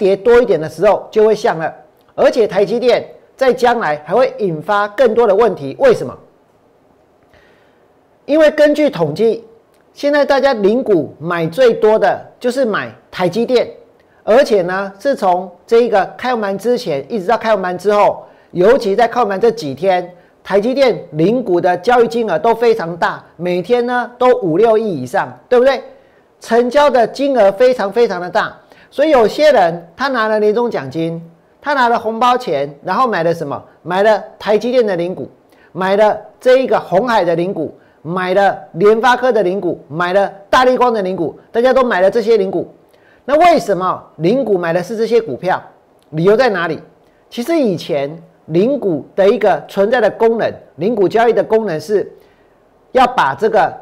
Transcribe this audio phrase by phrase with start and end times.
[0.00, 1.72] 跌多一点的时候就会降了，
[2.16, 5.76] 而且台积电在将来还会引发更多的问题。
[5.78, 6.12] 为什么？
[8.24, 9.44] 因为根据统计，
[9.92, 13.70] 现在大家零股买最多的就是买台积电，
[14.24, 25.80] 而且呢是从这一个开盘之前一直到开盘之后，尤其在开盘这几天，台积电零股的交易金额都非常大，每天呢都五六亿以上，对不对？
[26.40, 28.58] 成交的金额非常非常的大。
[28.94, 31.20] 所以有些人他拿了年终奖金，
[31.60, 33.60] 他拿了红包钱，然后买了什么？
[33.82, 35.28] 买了台积电的零股，
[35.72, 42.72] 买了这一个红海的零股，买了联发科的零股，买了大力光的零股，大家都买了这些零股。
[43.24, 45.60] 那为什么零股买的是这些股票？
[46.10, 46.80] 理由在哪里？
[47.28, 52.08] 其实以前零股的一个存在的功能，零股交易的功能是
[52.92, 53.74] 要把这个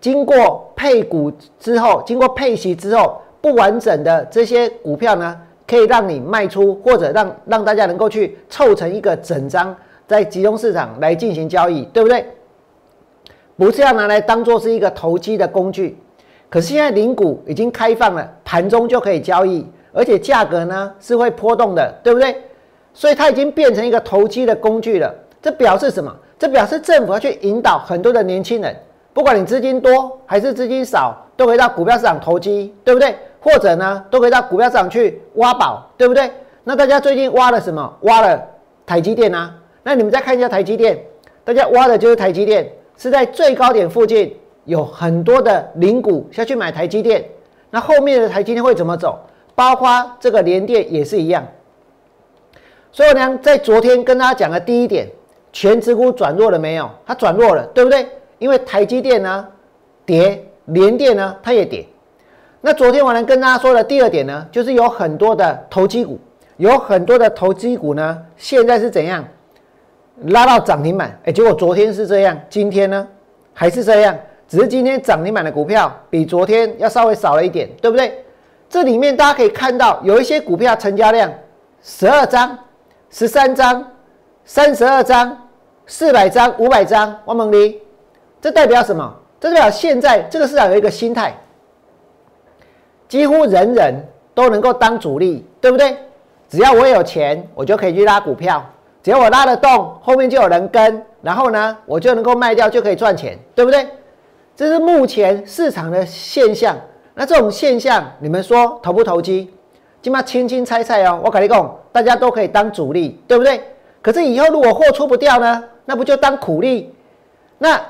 [0.00, 3.20] 经过配股之后，经过配息之后。
[3.46, 9.72] 不完整的这些股票呢，可以让你卖出，或者让让大家能够去凑成一个整张，
[10.04, 12.26] 在集中市场来进行交易，对不对？
[13.56, 15.96] 不是要拿来当做是一个投机的工具。
[16.50, 22.36] 可是现在零股已经开放了，盘中就可以交易，而且价格呢是会波动的，对不对？
[22.94, 25.14] 所以它已经变成一个投机的工具了。
[25.40, 26.12] 这表示什么？
[26.36, 28.74] 这表示政府要去引导很多的年轻人，
[29.14, 33.14] 不管你资金多还是资金少，都可以到股票市场投机，对不对？
[33.46, 36.28] 或者呢，都可以到股票上去挖宝，对不对？
[36.64, 37.96] 那大家最近挖了什么？
[38.00, 38.44] 挖了
[38.84, 39.54] 台积电啊。
[39.84, 40.98] 那你们再看一下台积电，
[41.44, 47.24] 大家挖的就是台积电，是在最高点附近有很多的零股下去买台积电。
[47.70, 49.16] 那后面的台积电会怎么走？
[49.54, 51.46] 包括这个联电也是一样。
[52.90, 55.06] 所以呢，在昨天跟大家讲的第一点，
[55.52, 56.90] 全指股转弱了没有？
[57.06, 58.08] 它转弱了，对不对？
[58.40, 59.46] 因为台积电呢
[60.04, 61.86] 跌，联电呢它也跌。
[62.66, 66.18] 那昨天我能跟大家说的第二点呢，就是有很多的投机股，
[66.56, 69.24] 有很多的投机股呢，现在是怎样
[70.24, 71.16] 拉到涨停板？
[71.26, 73.06] 哎，结果昨天是这样，今天呢
[73.54, 74.18] 还是这样，
[74.48, 78.24] 只是今天涨停板的股票比昨天要稍微少了一点，对不对？
[78.68, 81.32] 这里面大家可以看到，有一些股票成交量
[81.84, 82.58] 十二张、
[83.10, 83.92] 十三张、
[84.44, 85.40] 三十二张、
[85.86, 87.80] 四百张、五百张，王猛力，
[88.40, 89.14] 这代表什么？
[89.38, 91.32] 这代表现在这个市场有一个心态。
[93.08, 93.94] 几乎人人
[94.34, 95.96] 都能够当主力，对不对？
[96.48, 98.64] 只要我有钱，我就可以去拉股票。
[99.02, 103.86] 只要我拉得动，后面就有人跟，然后呢，我就能够卖掉，就可以赚钱，对不对？
[104.56, 106.76] 这是目前市场的现象。
[107.14, 109.50] 那这种现象，你们说投不投机？
[110.02, 111.20] 起码轻轻猜猜哦。
[111.24, 113.62] 我跟你讲，大家都可以当主力，对不对？
[114.02, 115.64] 可是以后如果货出不掉呢？
[115.84, 116.94] 那不就当苦力？
[117.58, 117.80] 那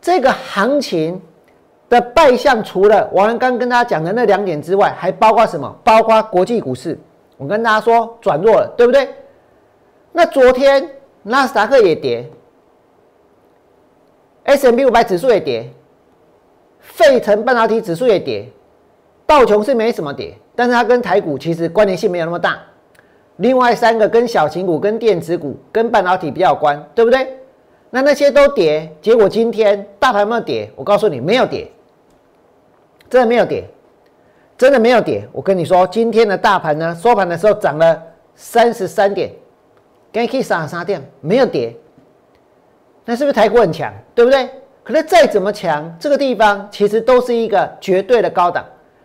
[0.00, 1.20] 这个行情。
[1.94, 5.72] 的败相除了王仁刚跟大家讲的那两点之外，还包括什么？
[5.84, 6.98] 包括国际股市。
[7.36, 9.08] 我跟大家说转弱了，对不对？
[10.12, 10.88] 那昨天
[11.22, 12.28] 纳斯达克也跌
[14.44, 15.68] ，S M P 五百指数也跌，
[16.80, 18.48] 费城半导体指数也跌，
[19.26, 22.58] 道琼是没什么跌，但是它跟台股其实关联性没有那么大。
[23.38, 27.36] 另外三个跟小型股、跟电子股、跟半导体比较关，对不对？
[27.90, 30.70] 那那些都跌，结果今天大盘没有跌？
[30.76, 31.68] 我告诉你，没有跌。
[33.14, 33.62] 真的没有跌，
[34.58, 35.24] 真的没有跌。
[35.30, 38.02] 我跟你说，今天的大盘呢，收盘的时候涨了
[38.34, 39.30] 三十三点，
[40.12, 41.72] 跟可以杀杀掉，没有跌。
[43.04, 44.48] 那是不是台股很强，对不对？
[44.82, 48.64] 可是再怎么强，这个地方其实都是一个绝对的高档。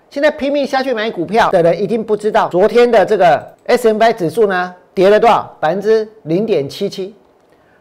[0.10, 5.56] 现在拼命下去买股票的人一定不知道，昨天的这个 S M I 指数呢，跌了多少？
[5.60, 7.14] 百分之零点七七。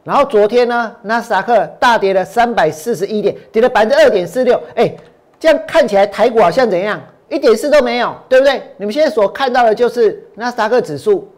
[0.05, 4.61] 然后昨天呢，纳斯达克大跌了三百四十一点，跌了百分之二点四六。
[4.75, 4.95] 哎。
[5.41, 8.63] 这样看起来台股好像怎样，一点事都没有，对不对？
[8.77, 11.31] 你们现在所看到的就是纳斯达克指数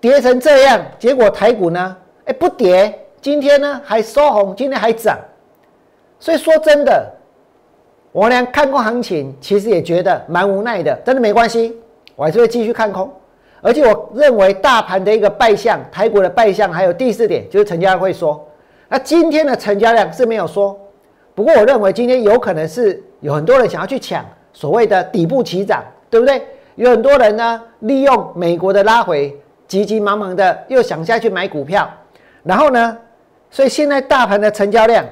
[0.00, 5.18] 跌成这样，结果台股呢，哎不跌，今天呢还收红，今天还涨。
[6.20, 7.10] 所以说真的，
[8.12, 10.94] 我俩看空行情，其实也觉得蛮无奈的。
[11.04, 11.76] 真的没关系，
[12.14, 13.10] 我还是会继续看空。
[13.60, 18.44] 而且我认为大盘的一个败相，台股的败相，还有第四点就是成交量会缩，
[18.88, 20.78] 那今天的成交量是没有缩。
[21.34, 26.42] 不过，我认为今天有可能是有很多人想要去抢所谓的底部起涨，对不对？
[26.74, 29.34] 有很多人呢，利用美国的拉回，
[29.66, 31.90] 急急忙忙的又想下去买股票，
[32.42, 32.96] 然后呢，
[33.50, 35.04] 所以现在大盘的成交量，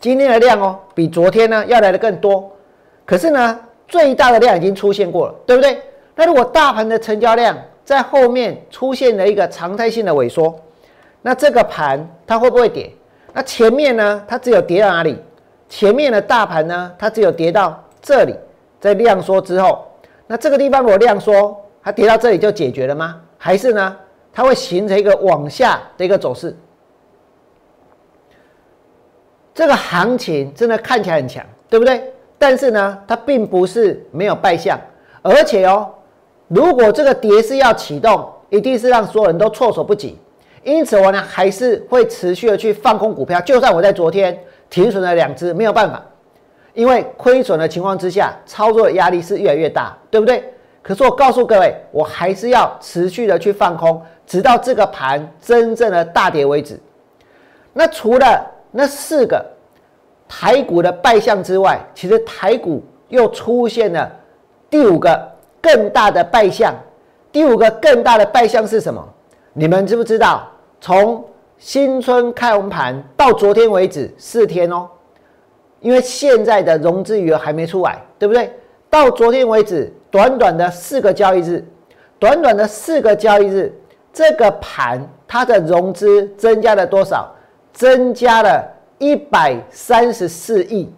[0.00, 2.50] 今天的量哦，比昨天呢要来的更多。
[3.04, 5.78] 可是呢，最大的量已经出现过了，对不对？
[6.14, 10.58] 那如果大盘的成交量在后面出现了一个常态性的萎缩，
[11.22, 12.90] 那这个盘它会不会跌？
[13.32, 14.22] 那前面呢？
[14.26, 15.16] 它只有跌到哪里？
[15.68, 16.92] 前面的大盘呢？
[16.98, 18.34] 它只有跌到这里，
[18.80, 19.86] 在量缩之后，
[20.26, 23.20] 那这个地方如果量缩，它跌到这里就解决了吗？
[23.38, 23.96] 还是呢，
[24.32, 26.56] 它会形成一个往下的一个走势？
[29.54, 32.12] 这个行情真的看起来很强，对不对？
[32.36, 34.78] 但是呢，它并不是没有败相，
[35.22, 35.88] 而且哦，
[36.48, 40.18] 如果这个跌势要启动，一定是让所有人都措手不及。
[40.62, 46.02] 因此，我呢还是会持续的去放空股票，就算我在昨天停损了两只，没有办法，
[46.74, 50.52] 因为亏损的情况之下，操作的压力是越来越大，对不对？
[50.82, 56.78] 可是我告诉各位，我还是要持续的去放空，直到这个盘真正的大跌为止。
[57.72, 59.44] 那除了那四个
[60.28, 64.10] 台股的败相之外，其实台股又出现了
[64.68, 65.20] 第五个
[65.60, 66.74] 更大的败相。
[67.32, 69.06] 第五个更大的败相是什么？
[69.52, 70.48] 你们知不知道？
[70.80, 71.24] 从
[71.58, 74.88] 新春开红盘到昨天为止四天哦，
[75.80, 78.50] 因为现在的融资余额还没出来，对不对？
[78.88, 81.64] 到昨天为止，短短的四个交易日，
[82.18, 83.72] 短短的四个交易日，
[84.12, 87.30] 这个盘它的融资增加了多少？
[87.72, 88.66] 增加了
[88.98, 90.92] 一百三十四亿，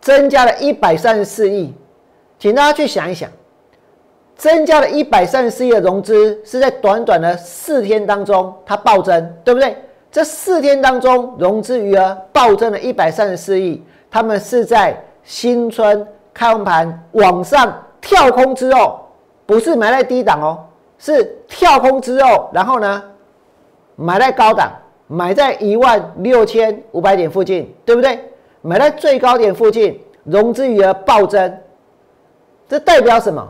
[0.00, 1.72] 增加了一百三十四亿，
[2.38, 3.30] 请大家去想一想。
[4.38, 9.76] 增加了一百三十四亿的融资，是在短短的四天当中它暴增，对不对？
[10.10, 19.00] 这四天当中融资余额暴增了一百三十四亿，他们是在新春开盘往上跳空之后，
[19.44, 20.64] 不是买在低档哦，
[20.98, 23.02] 是跳空之后，然后呢
[23.96, 24.70] 买在高档，
[25.08, 28.18] 买在一万六千五百点附近，对不对？
[28.62, 31.58] 买在最高点附近，融资余额暴增，
[32.68, 33.46] 这代表什么？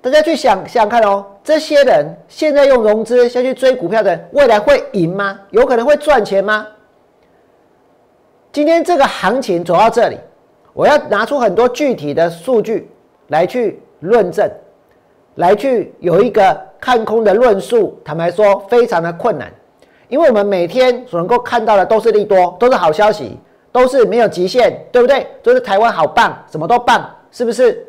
[0.00, 5.40] 大家去想想看哦，这些人现在用融资先去追股票的，未来会赢吗？
[5.50, 6.66] 有可能会赚钱吗？
[8.52, 10.16] 今天这个行情走到这里，
[10.72, 12.88] 我要拿出很多具体的数据
[13.26, 14.48] 来去论证，
[15.34, 18.00] 来去有一个看空的论述。
[18.04, 19.52] 坦白说，非常的困难，
[20.08, 23.36] 因为我们每天所能够看到的都是利多，都是好消息，
[23.72, 25.26] 都是没有极限，对不对？
[25.42, 27.84] 都是台湾好棒，什么都棒，是不是？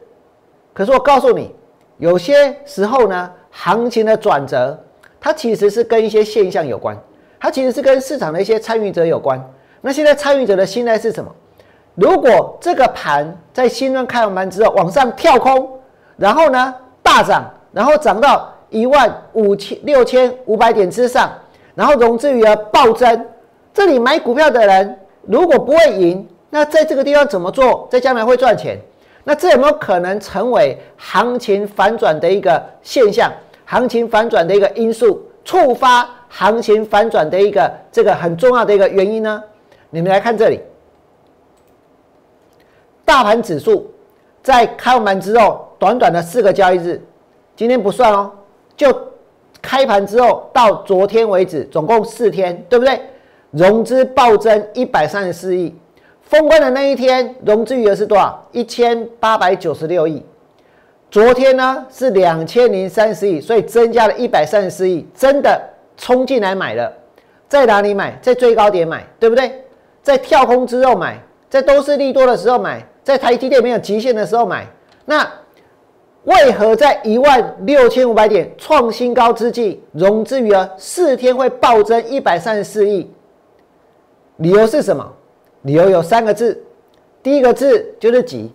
[0.73, 1.53] 可是我告诉你。
[1.99, 4.77] 有些时候呢，行情的转折，
[5.19, 6.97] 它其实是跟一些现象有关，
[7.37, 9.39] 它其实是跟市场的一些参与者有关。
[9.81, 11.29] 那现在参与者的心态是什么？
[11.95, 15.69] 如果这个盘在新润开完盘之后往上跳空，
[16.15, 16.73] 然后呢
[17.03, 17.43] 大涨，
[17.73, 21.29] 然后涨到一万五千六千五百点之上，
[21.75, 23.25] 然后融资余额暴增，
[23.73, 28.79] 这里买股票的人如果不会赢，那在这个地方怎么做，在将来会赚钱？
[29.29, 33.31] 那这有没有可能成为行情反转的一个现象？
[33.63, 39.43] 行情反转的一个因素，触发行情反转的一个这个很重要的一个原因呢？
[39.91, 40.59] 你们来看这里，
[43.05, 43.93] 大盘指数
[44.41, 46.99] 在开完盘之后，短短的四个交易日，
[47.55, 48.31] 今天不算哦，
[48.75, 48.91] 就
[49.61, 52.99] 开盘之后到昨天为止，总共四天，对不对？
[53.51, 55.75] 融资暴增一百三十四亿。
[56.29, 58.47] 封关的那一天，融资余额是多少？
[58.51, 60.23] 一千八百九十六亿。
[61.09, 65.59] 昨天呢是两千零三十亿，所以增加了一百三十四亿，真的
[65.97, 66.93] 冲进来买了。
[67.47, 68.15] 在哪里买？
[68.21, 69.51] 在最高点买，对不对？
[70.03, 74.67] 在跳空之后买，在都是利多的时候买，在台积电没有极限的时候买。
[75.05, 75.27] 那
[76.25, 83.11] 为何在一万六千五百点创新高之际，融资余额四天会暴增一百三十四亿？
[84.37, 85.11] 理由是什么？
[85.63, 86.63] 理由有三个字，
[87.21, 88.51] 第一个字就是急，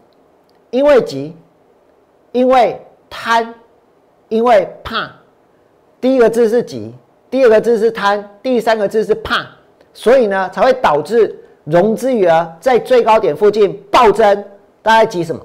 [0.70, 1.37] 因为急，
[2.32, 2.80] 因为
[3.11, 3.52] 贪，
[4.28, 5.11] 因为怕。
[6.00, 6.94] 第一个字是急，
[7.30, 9.46] 第二个字是贪，第三个字是怕，
[9.92, 14.44] 所以呢才会导致融资余额在最高点附近暴增。
[14.82, 15.40] 大家急什么？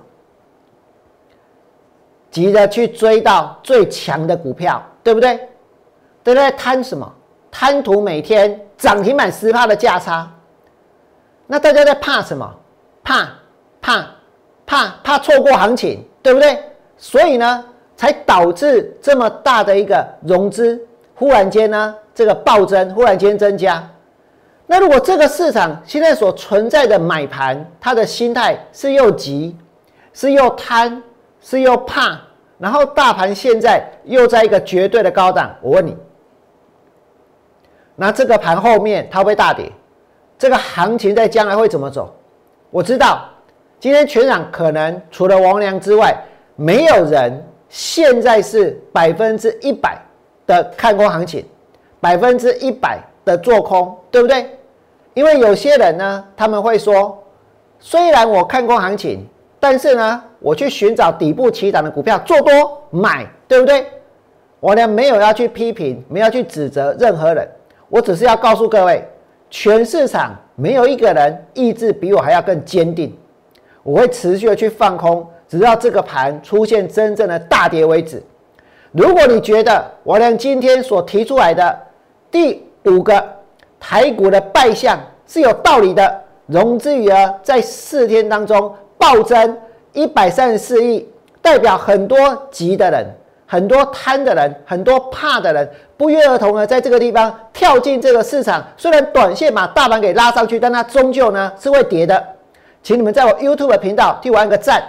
[2.30, 5.36] 急着去追到最强的股票，对不对？
[6.24, 6.52] 对不对？
[6.52, 7.12] 贪什么？
[7.50, 10.30] 贪图每天涨停板十趴的价差。
[11.52, 12.48] 那大家在怕什么？
[13.04, 13.28] 怕
[13.82, 14.06] 怕
[14.68, 16.64] 怕怕错过行情，对不对？
[16.96, 17.66] 所以呢，
[17.98, 20.80] 才导致这么大的一个融资
[21.16, 23.84] 忽然间呢，这个暴增，忽然间增加。
[24.68, 29.58] 那如果这个市场现在所存在的买盘，它的心态是又急，
[30.14, 31.02] 是又贪，
[31.42, 32.20] 是又怕，
[32.60, 35.98] 然后大盘现在又在一个绝对的高档，我问你，
[37.96, 39.72] 那这个盘后面它会大跌？
[40.40, 42.16] 这个行情在将来会怎么走？
[42.72, 43.26] 我知道，
[43.78, 46.16] 今天全场可能除了王良之外，
[46.56, 50.02] 没有人现在是百分之一百
[50.48, 51.46] 的看空行情，
[52.00, 54.58] 百分之一百的做空，对不对？
[55.14, 57.22] 因为有些人呢，他们会说，
[57.78, 59.28] 虽然我看空行情，
[59.60, 63.86] 但是呢，我去寻找底部起涨的股票做多买，对不对？
[64.62, 67.46] 我呢没有要去批评，没有去指责任何人，
[67.90, 69.06] 我只是要告诉各位，
[69.50, 73.16] 全市场没有一个人意志比我还要更坚定。
[73.84, 78.22] 我会持续的去放空，直到这个盘出现真正的大跌为止。
[78.92, 81.80] 如果你觉得我俩今天所提出来的
[82.30, 83.24] 第五个
[83.80, 89.58] 台股的败相是有道理的，融资余额在四天当中暴增
[89.94, 91.08] 一百三十四亿，
[91.42, 92.18] 代表很多
[92.52, 93.06] 急的人、
[93.52, 98.64] 很多贪的人、很多怕的人不约而同的在这个地方跳进这个市场。
[98.78, 102.24] 虽然短线把大盘给拉上去，但它终究呢是会跌的。
[102.84, 104.84] 请你们在我 YouTube 频道替我按个赞。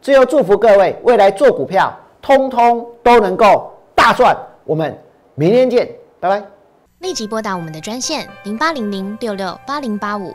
[0.00, 4.34] 最后祝福各位未来做股票，通通都能够大赚。
[4.64, 4.98] 我们
[5.34, 5.86] 明天见，
[6.18, 6.42] 拜拜。
[7.00, 10.34] 立即拨打我们的专线零八零零六六八零八五